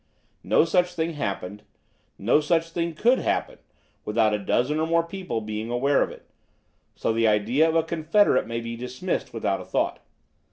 No 0.43 0.65
such 0.65 0.95
thing 0.95 1.13
happened, 1.13 1.61
no 2.17 2.39
such 2.39 2.71
thing 2.71 2.95
could 2.95 3.19
happen, 3.19 3.59
without 4.03 4.33
a 4.33 4.39
dozen 4.39 4.79
or 4.79 4.87
more 4.87 5.03
people 5.03 5.41
being 5.41 5.69
aware 5.69 6.01
of 6.01 6.09
it; 6.09 6.25
so 6.95 7.13
the 7.13 7.27
idea 7.27 7.69
of 7.69 7.75
a 7.75 7.83
confederate 7.83 8.47
may 8.47 8.61
be 8.61 8.75
dismissed 8.75 9.31
without 9.31 9.61
a 9.61 9.65
thought. 9.65 9.99